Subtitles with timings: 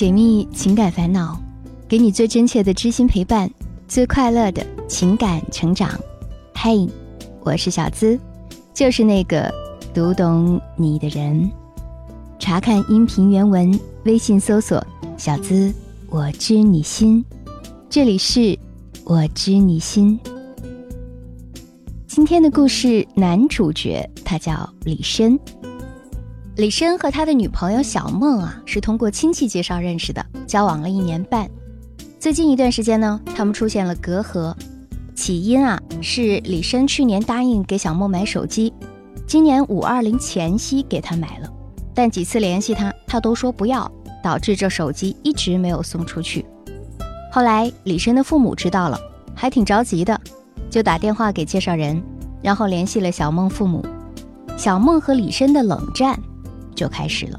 [0.00, 1.38] 解密情感烦恼，
[1.86, 3.50] 给你最真切的知心陪伴，
[3.86, 5.90] 最快乐的情感成长。
[6.54, 6.88] 嘿，
[7.42, 8.18] 我是小资，
[8.72, 9.52] 就是那个
[9.92, 11.50] 读懂你的人。
[12.38, 14.82] 查看音频原文，微信搜索
[15.18, 15.70] “小资
[16.08, 17.22] 我知你心”，
[17.90, 18.58] 这里是
[19.04, 20.18] 我知你心。
[22.06, 25.38] 今天的故事男主角他叫李深。
[26.56, 31.48] 李申和他的女朋友小梦啊，是通过亲戚介绍认识的，交往了一年半。
[32.18, 34.54] 最近一段时间呢，他们出现了隔阂。
[35.14, 38.72] 起因啊，是李申去年答应给小梦买手机，
[39.26, 41.48] 今年五二零前夕给她买了，
[41.94, 43.90] 但几次联系他，他都说不要，
[44.22, 46.44] 导致这手机一直没有送出去。
[47.30, 48.98] 后来李申的父母知道了，
[49.34, 50.20] 还挺着急的，
[50.68, 52.02] 就打电话给介绍人，
[52.42, 53.84] 然后联系了小梦父母。
[54.56, 56.18] 小梦和李申的冷战。
[56.80, 57.38] 就开始了。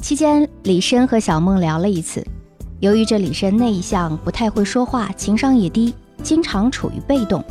[0.00, 2.24] 期间，李申和小梦聊了一次。
[2.78, 7.44] 由于这李申内向，不太会说话，情商也低，经常处于被动。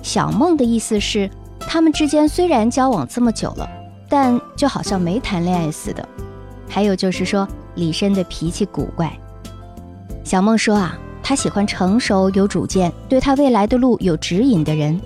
[0.00, 1.28] 小梦的意思是，
[1.58, 3.68] 他们之间虽然交往这么久了，
[4.08, 6.08] 但就好像没谈恋爱似的。
[6.68, 9.12] 还有就是说，李申的脾气古怪。
[10.22, 15.00] 小梦说啊，他喜欢成熟有主见，对他未来的路有指引的人。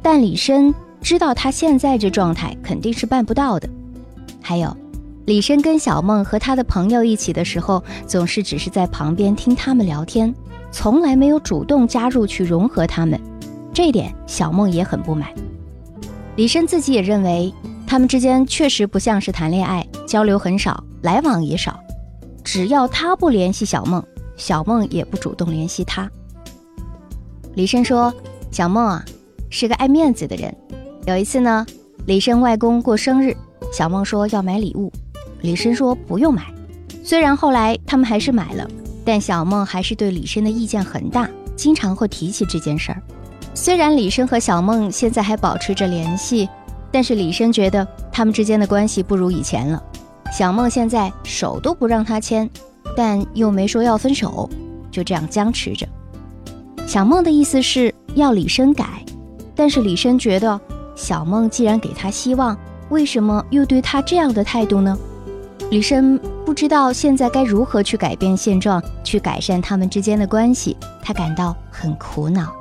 [0.00, 3.68] 但李申知道他现在这状态肯定是办不到的。
[4.50, 4.76] 还有，
[5.26, 10.34] 李深跟小梦和他的朋友一起的时候，总是只是在旁边听他们聊天，
[10.72, 13.16] 从来没有主动加入去融合他们。
[13.72, 15.30] 这点小梦也很不满。
[16.34, 17.54] 李深自己也认为，
[17.86, 21.78] 他们之间确实不像是谈恋爱，交流很少，来往也少。
[22.42, 24.04] 只要他不联系小梦，
[24.36, 26.10] 小梦也不主动联系他。
[27.54, 28.12] 李深说，
[28.50, 29.04] 小梦啊，
[29.48, 30.52] 是个爱面子的人。
[31.06, 31.64] 有一次呢，
[32.06, 33.36] 李深外公过生日。
[33.72, 34.92] 小梦说要买礼物，
[35.42, 36.46] 李申说不用买。
[37.04, 38.68] 虽然后来他们还是买了，
[39.04, 43.02] 但小梦还是对李申的意见很大，经常会提起这件事儿。
[43.54, 46.48] 虽然李申和小梦现在还保持着联系，
[46.92, 49.82] 但是李申觉得他们之间的关系不如以前了。
[50.32, 52.48] 小梦现在手都不让他牵，
[52.96, 54.48] 但又没说要分手，
[54.90, 55.86] 就这样僵持着。
[56.86, 59.04] 小梦的意思是要李申改，
[59.54, 60.60] 但是李申觉得
[60.94, 62.56] 小梦既然给他希望。
[62.90, 64.96] 为什么又对他这样的态度呢？
[65.70, 72.59] 李深不知道现在该如何去改变现状，去改善他们之间的关系，他感到很苦恼。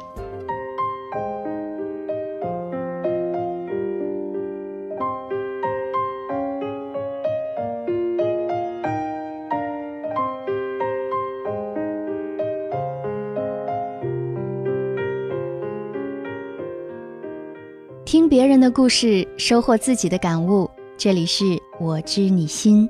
[18.10, 20.68] 听别人的故事，收获自己的感悟。
[20.98, 21.46] 这里是
[21.80, 22.90] 我知你心，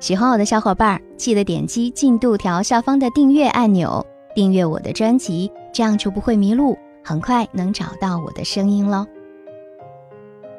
[0.00, 4.04] 喜欢我的小伙伴记得点击进度条下方的订阅按钮，
[4.34, 9.06] 订阅我的专辑，这样就不会迷路，很快能找到我的声音喽。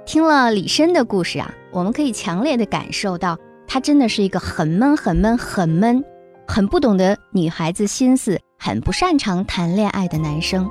[0.05, 3.37] 听了李申的故事啊，我们可以强烈的感受到，
[3.67, 6.01] 他真的是一个很闷、很闷、很闷，
[6.47, 10.65] 很不懂得女孩子心思，很不擅长谈恋爱的男生。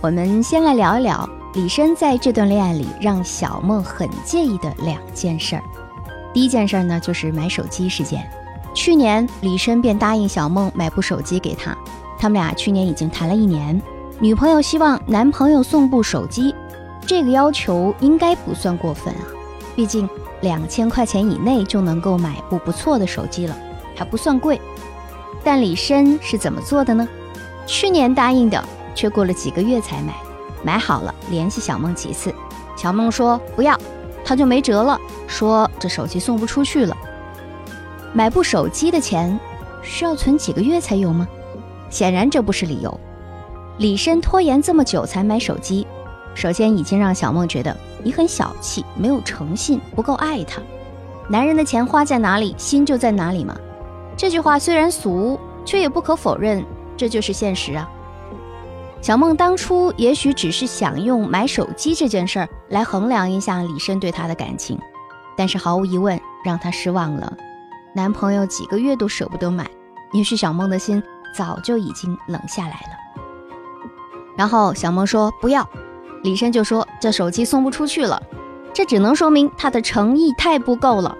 [0.00, 1.28] 我们先来聊一聊。
[1.56, 5.62] 李申在这段恋爱里让小梦很介意的两件事儿，
[6.34, 8.30] 第一件事儿呢就是买手机事件。
[8.74, 11.74] 去年李申便答应小梦买部手机给他，
[12.18, 13.80] 他们俩去年已经谈了一年。
[14.18, 16.54] 女朋友希望男朋友送部手机，
[17.06, 19.24] 这个要求应该不算过分啊，
[19.74, 20.06] 毕竟
[20.42, 23.56] 两千块钱以内就能够买部不错的手机了，
[23.94, 24.60] 还不算贵。
[25.42, 27.08] 但李申是怎么做的呢？
[27.66, 28.62] 去年答应的，
[28.94, 30.12] 却过了几个月才买。
[30.66, 32.34] 买好了，联系小梦几次，
[32.76, 33.78] 小梦说不要，
[34.24, 36.96] 他就没辙了，说这手机送不出去了。
[38.12, 39.38] 买部手机的钱
[39.80, 41.28] 需要存几个月才有吗？
[41.88, 43.00] 显然这不是理由。
[43.78, 45.86] 李申拖延这么久才买手机，
[46.34, 50.60] 首先已经让小梦觉得你很小气，没有诚信，不够爱他。
[51.28, 53.56] 男人的钱花在哪里，心就在哪里嘛。
[54.16, 56.64] 这句话虽然俗，却也不可否认，
[56.96, 57.88] 这就是现实啊。
[59.00, 64.78] 小梦当初也许只是想用买手机这件事儿来衡量一下李深对她的感情，
[65.36, 67.32] 但是毫无疑问让她失望了。
[67.94, 69.64] 男朋友几个月都舍不得买，
[70.12, 71.02] 也许小梦的心
[71.34, 73.20] 早就已经冷下来了。
[74.36, 75.66] 然后小梦说不要，
[76.22, 78.20] 李深就说这手机送不出去了，
[78.72, 81.16] 这只能说明他的诚意太不够了。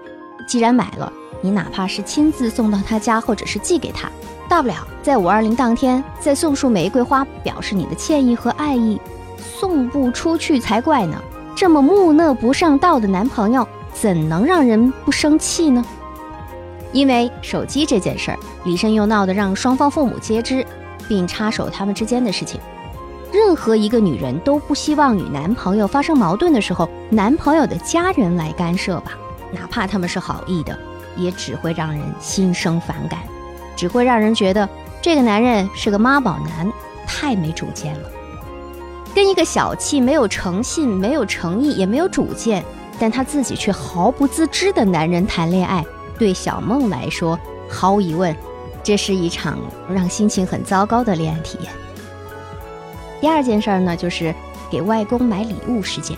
[0.47, 4.09] 既然买了，你哪怕是亲自送到他家，或者是寄给他。
[4.49, 8.99] 大不了在五二零当天再送束玫瑰花，表示你的歉意和爱意，
[9.37, 11.21] 送不出去才怪呢！
[11.55, 15.83] 这么木讷不上道的男朋友，怎能让人不生气呢？
[16.93, 20.65] 因为手机这件事儿，李申又闹得让双方父母皆知，
[21.07, 22.59] 并插手他们之间的事情。
[23.33, 29.11] 任何一个女人都不希望与男朋友发生矛盾的时候，男朋友的家人来干涉吧，
[29.51, 30.79] 哪怕他们是好意的，
[31.17, 33.19] 也只会让人心生反感，
[33.75, 34.67] 只会让人觉得
[35.01, 36.71] 这个男人是个妈宝男，
[37.05, 38.09] 太没主见了。
[39.15, 42.63] 跟一个小气、没有诚信、没有诚意、也没有主见，
[42.99, 45.83] 但他自己却毫不自知的男人谈恋爱。
[46.19, 48.35] 对小梦来说，毫无疑问，
[48.83, 49.57] 这是一场
[49.89, 51.71] 让心情很糟糕的恋爱体验。
[53.19, 54.33] 第二件事呢，就是
[54.69, 56.15] 给外公买礼物事件。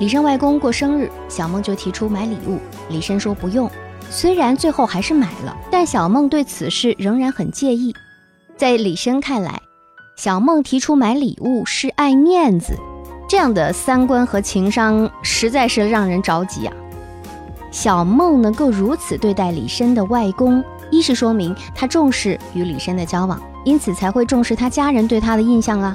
[0.00, 2.58] 李申外公过生日，小梦就提出买礼物，
[2.88, 3.70] 李申说不用。
[4.08, 7.94] 虽然最后还是买了，但小梦对此事仍然很介意。
[8.56, 9.60] 在李申看来，
[10.16, 12.72] 小梦提出买礼物是爱面子，
[13.28, 16.72] 这样的三观和情商实在是让人着急啊。
[17.70, 25.94] 小梦能够如此对待李申的外公，一是说明他重视与李申的交往，因此才会重视他家人对他的印象啊。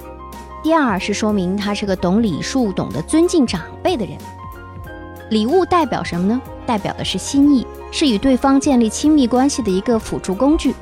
[0.66, 4.18] 第二是说明他是个懂礼数、懂得尊敬长辈的人。
[5.30, 6.42] 礼物代表什么呢？
[6.66, 10.74] 代表的是心意，是与对方建立亲密关系的一个辅助工具。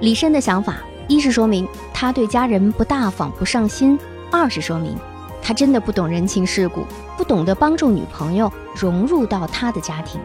[0.00, 0.76] 李申的想法，
[1.08, 3.96] 一是说明他对家人不大方、不上心；
[4.30, 4.94] 二是说明。
[5.40, 6.84] 他真的不懂人情世故，
[7.16, 10.20] 不懂得帮助女朋友融入到他的家庭。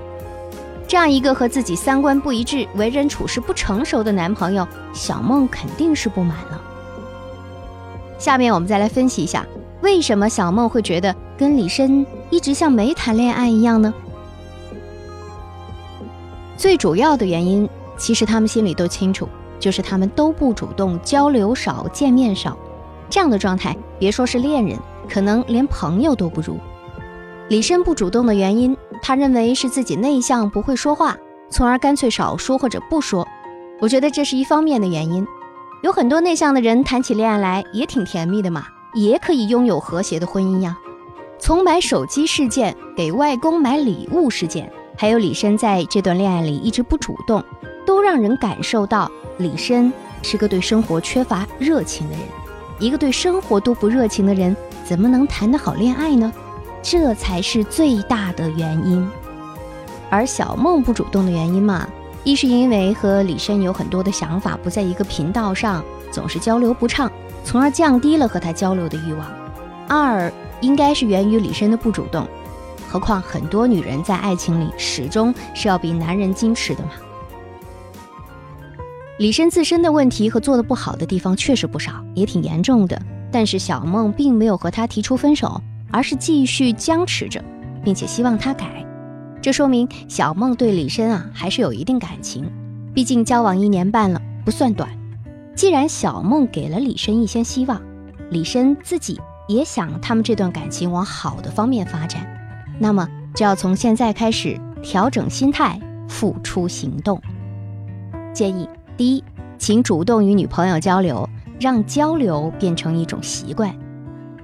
[0.86, 6.62] 这样一个和自己三观不一致、为人处事不成熟的男朋友，小梦肯定是不满了。
[8.22, 9.44] 下面我们再来分析一下，
[9.82, 13.92] 为什么小梦会觉得跟李申一直像没谈恋爱一样呢？
[16.56, 19.28] 最主要的原因，其实他们心里都清楚，
[19.60, 22.56] 就是他们都不主动交流少、见面少，
[23.10, 24.78] 这样的状态，别说是恋人。
[25.10, 26.60] 可能连朋友都不如。
[27.50, 31.18] 李申不主动的原因，他认为是自己内向不会说话，
[31.50, 33.28] 从而干脆少说或者不说。
[33.80, 35.26] 我觉得这是一方面的原因。
[35.82, 40.78] 有很多内向的人谈起恋爱来也挺甜蜜的嘛，也可以拥有和谐的婚姻呀。
[41.40, 47.44] 从买手机事件、给外公买礼物事件，还有李申在这段恋爱里一直不主动，
[47.84, 49.92] 都让人感受到李申
[50.22, 52.24] 是个对生活缺乏热情的人。
[52.78, 54.56] 一个对生活都不热情的人。
[54.84, 56.34] 怎么能谈得好恋爱呢？
[56.84, 59.08] 这才是最大的原因。
[60.10, 61.88] 而小梦不主动的原因嘛，
[62.24, 67.12] 一是因为和李申有很多的想法不在一个频道上，总是交流不畅，
[67.44, 69.26] 从而降低了和他交流的欲望；
[69.88, 70.32] 二
[70.62, 72.28] 应该是源于李申的不主动。
[72.88, 76.92] 何况很多女人在爱情里始终是要比男人矜持的嘛。
[79.18, 83.02] 李申自身的问题和做的不好的地方确实不少，也挺严重的。
[83.32, 85.60] 但是小梦并没有和他提出分手，
[85.90, 87.44] 而是继续僵持着，
[87.84, 88.86] 并且希望他改。
[89.42, 92.46] 这说明小梦对李深啊还是有一定感情，
[92.94, 94.90] 毕竟交往一年半了，不算短。
[95.56, 97.82] 既然小梦给了李深一些希望，
[98.30, 102.26] 李深自己也想他们这段感情往好的方面发展，
[102.80, 107.22] 那么就要从现在开始调整心态，付出行动。
[108.34, 109.24] 建议第一，
[109.58, 111.28] 请主动与女朋友交流。
[111.60, 113.72] 让交流变成一种习惯。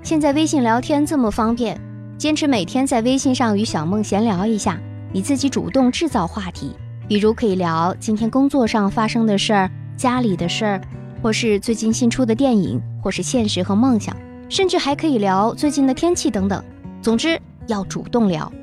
[0.04, 1.82] 现在微信聊天这么方便，
[2.16, 4.80] 坚持每天在微信上与小梦闲聊一下，
[5.18, 6.76] 你自己主动制造话题，
[7.08, 10.82] 比如可以聊今天工作上发生的事儿、家里的事儿，
[11.24, 14.16] 或是最近新出的电影，或是现实和梦想，
[14.48, 16.64] 甚至还可以聊最近的天气等等。
[17.02, 18.54] 总之要主动聊。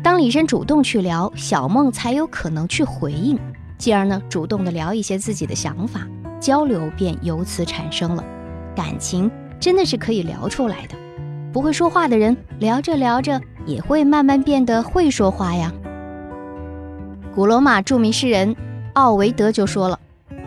[0.00, 3.36] 当李申主动去聊，小梦才有可能去回应，
[3.76, 6.06] 继而呢，主动的聊一些自己的想法。
[6.38, 8.24] 交流便由此产生了，
[8.76, 9.28] 感情
[9.58, 10.94] 真的是可以聊出来的。
[11.52, 15.72] 不会说话的人聊着聊着也会慢慢变得会说话呀。
[17.34, 18.54] 古罗马著名诗人
[18.94, 19.98] 奥维德就说了：“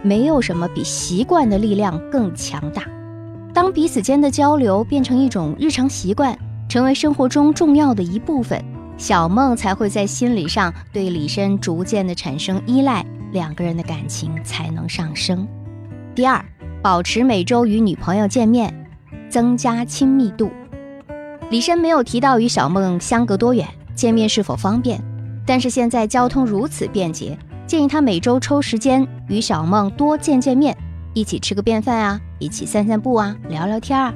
[0.03, 2.83] 没有什么比习惯的力量更强大。”
[3.53, 6.37] 当彼此间的交流变成一种日常习惯，
[6.67, 8.61] 成为生活中重要的一部分，
[8.97, 15.47] 小梦才会在心理上对李申逐渐的产生依赖，两个人的感情才能上升。
[16.13, 16.43] 第二，
[16.81, 18.73] 保持每周与女朋友见面，
[19.29, 20.51] 增加亲密度。
[21.49, 24.99] 李申没有提到与小梦相隔多远，见面是否方便，
[25.45, 30.75] 但是现在交通如此便捷，建议他每周抽时间与小梦多见见面，
[31.13, 34.13] 一起吃个便饭啊，一起散散步啊，聊聊天儿。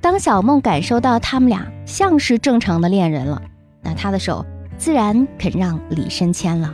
[0.00, 3.42] 当小梦感受到他们俩像是正常的恋人了，
[3.82, 4.44] 那他的手
[4.76, 6.72] 自然肯让李深牵了。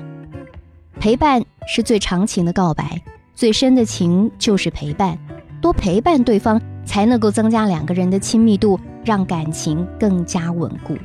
[1.01, 3.01] 陪伴是最长情的告白。
[3.37, 5.19] 最深的情就是陪伴，
[5.61, 10.97] 多陪伴对方才能够增加两个人的亲密度，让感情更加稳固。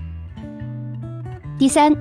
[1.57, 1.91] 第三，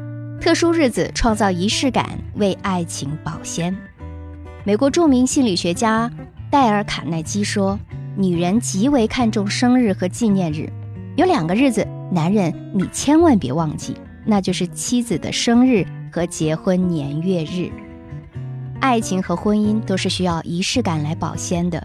[0.41, 3.77] 特殊日子创造仪式感，为爱情保鲜。
[4.65, 6.09] 美国著名心理学家
[6.49, 7.79] 戴尔·卡耐基说
[8.17, 10.73] ：“女人极为看重生日和纪念日，
[11.17, 17.69] 有两个日子，男人你千万别忘记，那就是妻子的生日和结婚年月日。
[18.81, 21.85] 爱情和婚姻都是需要仪式感来保鲜的。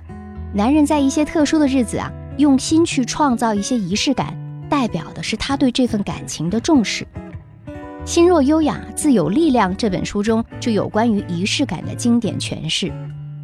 [0.53, 4.37] 男人在一些特殊的日子啊，用心去创造一些仪式感，
[4.69, 7.03] 代表的是他对这份感情的重视。”
[8.05, 12.91] 《心若优雅，自有力量》这本书中就有关于仪式感的经典诠释。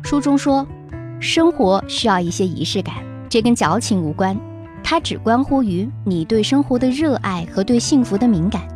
[0.04, 0.68] 书中说，
[1.22, 2.96] 生活需要一些仪式感，
[3.30, 4.38] 这跟矫情无关，
[4.84, 8.68] 它只关乎于你对生活的热爱和对幸福的敏感。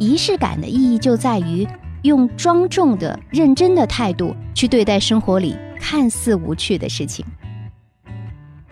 [0.00, 1.66] 仪式感的意义就在于
[2.02, 7.24] 用庄重的、认真的态度去对待生活里看似无趣的事情。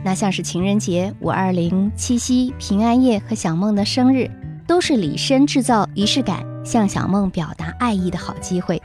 [0.02, 4.28] 那像是情人节、五二零、七夕、平安夜和小梦的生日。
[4.68, 8.80] 都是李绅制造仪式感、向小梦表达爱意的好机会，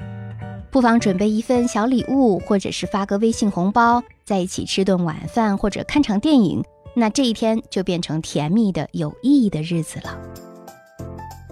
[0.71, 6.63] 不妨准备一份小礼物，或者是发个微信红包，在一起吃顿晚饭或者看场电影，
[6.95, 10.17] 那这一天就变成甜蜜的、有意义的日子了。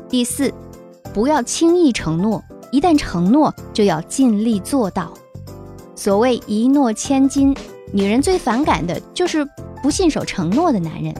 [0.07, 0.51] 第四，
[1.13, 5.13] 不要轻易承诺，一旦承诺就要尽力做到。
[5.93, 7.53] 所谓一诺千金，
[7.91, 9.45] 女人最反感的就是
[9.83, 11.13] 不信守承诺的男人，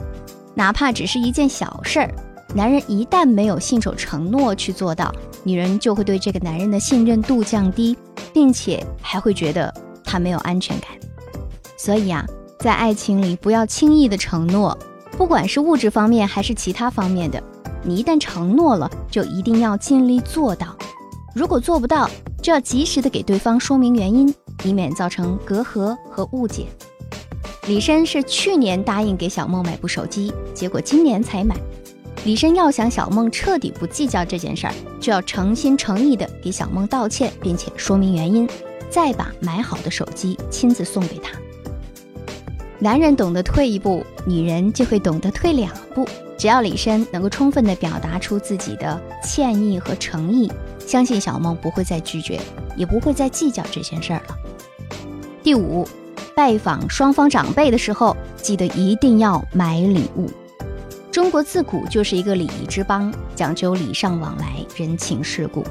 [0.54, 2.10] 哪怕只是一件小事儿。
[2.54, 5.10] 男人一旦没有信守承诺去做到，
[5.42, 7.96] 女人就会对这个男人的信任度降低，
[8.32, 9.72] 并且还会觉得
[10.04, 10.90] 他没有安全感。
[11.78, 12.24] 所以啊，
[12.58, 14.76] 在爱情里不要轻易的承诺，
[15.16, 17.42] 不管是物质方面还是其他方面的，
[17.82, 20.76] 你一旦承诺了，就一定要尽力做到。
[21.34, 22.10] 如果做不到，
[22.42, 24.32] 就要及时的给对方说明原因，
[24.62, 26.66] 以免造成隔阂和误解。
[27.66, 31.56] 李绅是去年答应给小梦买部手机，结果今年才买。
[32.24, 38.48] 李绅要想小梦彻底不计较这件事儿，就要诚心诚意的给小梦道歉，并且说明原因，
[38.88, 41.36] 再把买好的手机亲自送给她。
[42.78, 46.06] 男人懂得退一步，女人就会懂得退两步。
[46.38, 52.40] 只要李绅能够充分的表达出自己的歉意和诚意，相信小梦不会再拒绝，
[52.76, 54.36] 也不会再计较这件事儿了。
[55.42, 55.86] 第五，
[56.36, 60.30] 拜访双方长辈的时候，记得一定要买礼物。
[61.12, 65.62] 中国自古就是一个礼仪之邦，讲究礼尚往来、人情世故。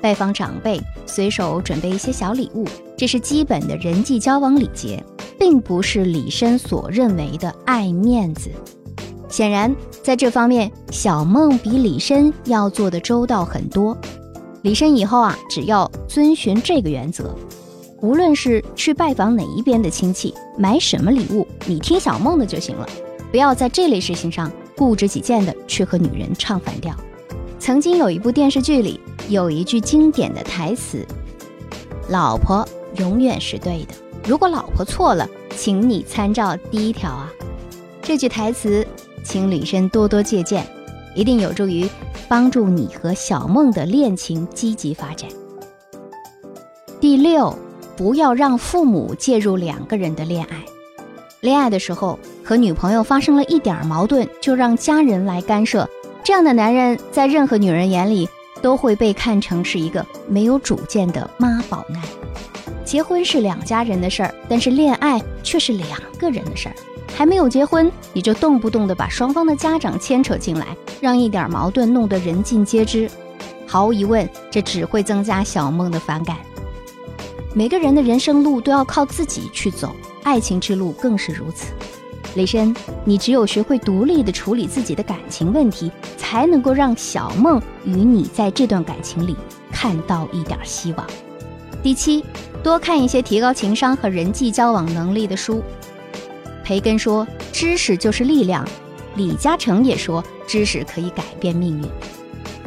[0.00, 5.00] 拜访长辈，随手准备一些小礼物，这是基本的人际交往礼节，
[5.38, 8.50] 并不是李绅所认为的爱面子。
[9.28, 13.96] 显然，在这方面，小梦比李绅要做的周到很多。
[14.62, 17.32] 李绅以后啊，只要遵循这个原则，
[18.00, 22.88] 无论是去拜访哪一边的亲戚，买什么礼物，你听小梦的就行了，
[23.30, 24.50] 不要在这类事情上。
[24.78, 26.94] 固执己见的去和女人唱反调。
[27.58, 31.04] 曾经有一部电视剧里有一句经典的台词
[32.08, 32.66] ：“老婆
[32.96, 33.94] 永远是对的，
[34.24, 37.28] 如果老婆错了，请你参照第一条啊。”
[38.00, 38.86] 这句台词，
[39.24, 40.64] 请李绅多多借鉴，
[41.16, 41.90] 一定有助于
[42.28, 45.28] 帮助你和小梦的恋情积极发展。
[47.00, 47.58] 第六，
[47.96, 50.64] 不要让父母介入两个人的恋爱。
[51.40, 52.16] 恋爱的时候。
[52.48, 55.86] 和女朋友发生了一点矛盾，就让家人来干涉，
[56.24, 58.26] 这样的男人在任何女人眼里
[58.62, 62.02] 都会被看成是一个没有主见的妈宝男。
[62.86, 66.74] 结婚是两家人的事儿，但是恋爱却是两个人的事儿。
[67.14, 73.10] 还没有结婚，你就动不动的把双方的家长牵扯进来，让一点矛盾弄得人尽皆知。
[73.66, 76.38] 毫无疑问，这只会增加小梦的反感。
[77.52, 81.74] 每个人的人生路都要靠自己去走，爱情之路更是如此。
[82.34, 89.36] 雷申，你只有学会独立的处理自己的感情问题，才能够让小梦与你在这段感情里
[89.72, 91.06] 看到一点希望。
[91.82, 92.24] 第七，
[92.62, 95.62] 多看一些提高情商和人际交往能力的书。
[96.64, 98.66] 培根说：“知识就是力量。”
[99.16, 101.88] 李嘉诚也说：“知识可以改变命运。”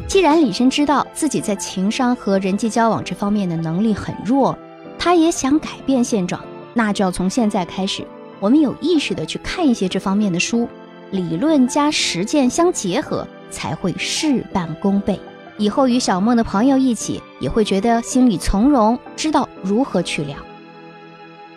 [0.08, 4.58] 既然李深知道自己在情商和人际交往这方面的能力很弱，
[4.98, 6.42] 他也想改变现状，
[6.74, 8.04] 那就要从现在开始。
[8.42, 10.68] 我们有意识的去看一些这方面的书，
[11.12, 15.16] 理论加实践相结合，才会事半功倍。
[15.58, 20.36] 以后与小梦的朋友一起，也会觉得心里从容，知道如何去聊。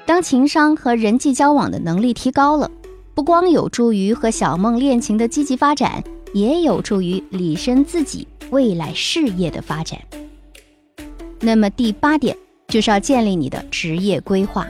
[0.05, 2.69] 当情商和人际交往的能力提高了，
[3.15, 9.99] 不光有助于和小梦恋情的积极发展，也有助于李申自己未来事业的发展。
[11.39, 12.37] 那么第八点
[12.67, 14.67] 就是要建立你的职业规划。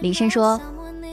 [0.00, 0.60] 李申说。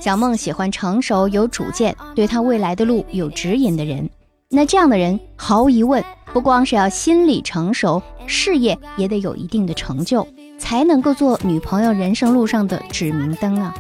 [0.04, 4.10] 小梦喜欢成熟、有主见、对她未来的路有指引的人。
[4.50, 10.28] 那这样的人，毫无疑问，不光是要心理成熟，事业也得有一定的成就，
[10.60, 13.74] 才能够做女朋友人生路上的指明灯啊。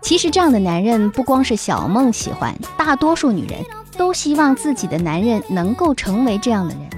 [0.00, 3.58] 其实这样的男人不光是小梦喜欢，大多数女人
[3.96, 6.88] 都希望自己的男人能够成为这样的人。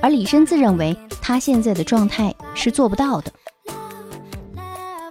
[0.00, 3.32] 而李申自认为他现在的状态是做不到的。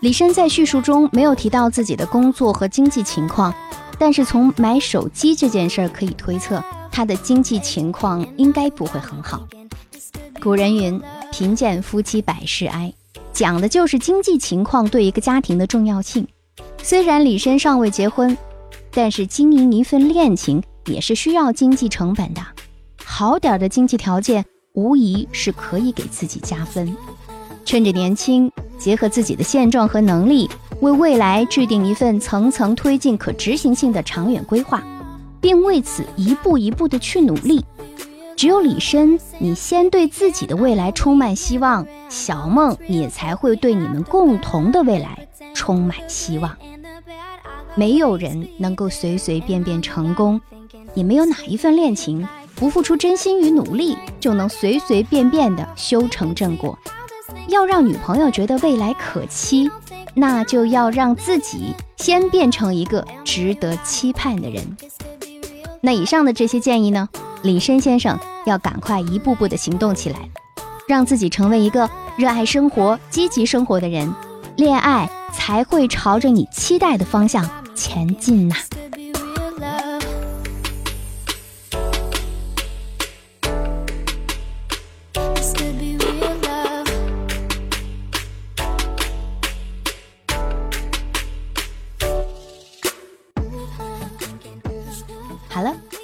[0.04, 3.56] 李申在叙述中没有提到自己的工作和经济情况，
[3.98, 9.48] 但是从买手机这件事儿可以推测，他的经济情况应该不会很好。
[10.42, 12.94] 古人云：“贫贱夫妻百事哀”，
[13.32, 16.28] 讲的就是经济情况对一个家庭的重要性。
[16.80, 18.38] 虽然李申尚未结婚，
[18.92, 22.42] 但是经营一份恋情也是需要经济成本的。
[23.06, 24.44] 好点的经济条件，
[24.74, 26.94] 无疑是可以给自己加分。
[27.66, 30.50] 趁着年轻，结合自己的现状和能力，
[30.82, 34.84] 为未来制定一份层层推进、可执行性的长远规划，
[35.40, 37.64] 并为此一步一步的去努力。
[38.36, 46.52] 只有李申，你先对自己的未来充满希望，小梦也才会对你们共同的未来充满希望。
[47.76, 50.42] 没有人能够随随便便成功，
[50.94, 56.78] 也没有哪一份恋情不付出真心与努力就能随随便便的修成正果。
[57.54, 59.70] 要让女朋友觉得未来可期，
[60.16, 64.76] 那就要让自己先变成一个值得期盼的人。
[65.80, 67.08] 那以上的这些建议呢，
[67.44, 68.18] 李申先生
[68.48, 70.18] 要赶快一步步的行动起来，
[70.88, 74.12] 让自己成为一个热爱生活、积极生活的人，
[74.58, 77.48] 恋爱才会朝着你期待的方向。
[77.76, 78.56] 前进呐！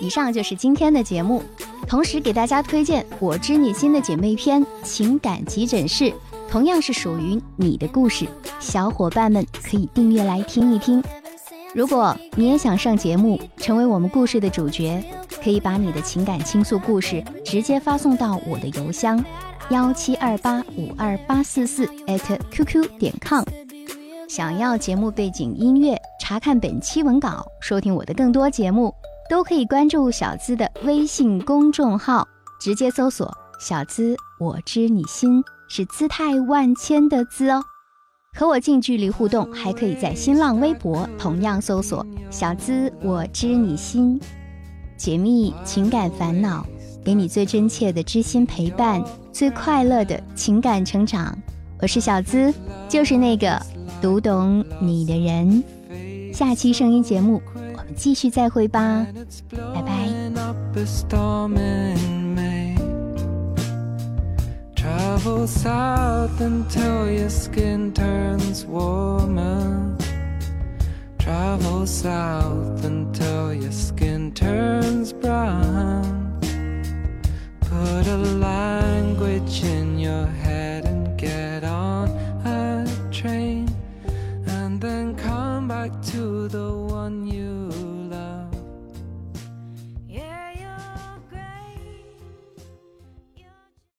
[0.09, 1.43] 以上就是今天的节目，
[1.87, 6.05] 同时给大家推荐《我知你心》的姐妹篇《情感急诊室》，
[6.49, 8.25] 同样是属于你的故事，
[8.59, 11.03] 小伙伴们可以订阅来听一听。
[11.75, 14.99] 如果你也想上节目，成为我们故事的主角，
[15.43, 19.23] 可以把你的情感倾诉故事直接发送到我的邮箱
[19.69, 21.87] 幺七二八五二八四四
[22.49, 23.43] @QQ 点 com。
[24.27, 28.91] 想要节目背景音乐，查看本期文稿，收听我的更多节目，
[29.29, 32.27] 都可以关注小资的微信公众号，
[32.59, 37.63] 直接搜索“小资我知你心”，是姿态万千的“资”哦。
[38.33, 44.19] 和我近距离互动，还可以在新浪微博同样搜索“小资我知你心”，
[44.97, 46.65] 解密情感烦恼，
[47.05, 51.37] 给你最真切的知心陪伴，最快乐的情感成长。
[51.79, 52.51] 我是小资，
[52.89, 53.61] 就是那个
[54.01, 55.63] 读懂你的人。
[56.33, 57.41] 下期声音节目，
[57.96, 59.06] 继续再会吧，
[59.74, 60.08] 拜拜。
[64.76, 69.96] Travel south until your skin turns warmer.
[71.18, 76.38] Travel south until your skin turns brown.
[77.60, 82.10] Put a language in your head and get on
[82.44, 83.68] a train.
[84.46, 86.77] And then come back to the one you